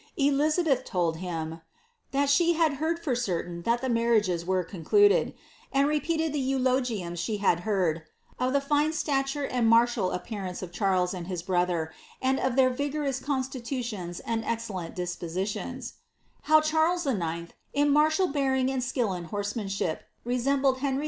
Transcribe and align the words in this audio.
■ 0.01 0.03
LIIABBTK. 0.03 0.29
315 1.13 1.61
Mhit 2.11 2.27
she 2.35 2.53
had 2.53 2.73
heard 2.81 2.97
for 2.97 3.15
certain 3.15 3.61
that 3.61 3.81
the 3.81 3.87
marriages 3.87 4.43
were 4.43 4.63
concluded,'^ 4.63 5.35
and 5.71 5.87
npeated 5.89 6.31
the 6.33 6.51
euloginms 6.53 7.19
she 7.19 7.37
had 7.37 7.59
heard 7.59 7.97
^ 7.97 8.01
of 8.43 8.51
the 8.51 8.59
fine 8.59 8.93
stature 8.93 9.45
and 9.45 9.69
martial* 9.69 10.09
i||)earance 10.09 10.63
of 10.63 10.71
Charles 10.71 11.13
and 11.13 11.27
)iis 11.27 11.43
brother^ 11.43 11.89
and 12.19 12.39
of 12.39 12.55
their 12.55 12.71
vigorous 12.71 13.19
constitu 13.19 13.77
iIbbb 13.81 14.19
and 14.25 14.43
exodlent 14.43 14.95
dispositions;' 14.95 15.93
how 16.49 16.59
Charles 16.59 17.05
IX^ 17.05 17.49
in 17.71 17.91
martial 17.91 18.25
bearing 18.25 18.69
md 18.69 18.81
skill 18.81 19.13
in 19.13 19.25
horsemanship, 19.25 20.05
resembled 20.25 20.79
Henry 20.79 20.97
II. 20.97 20.99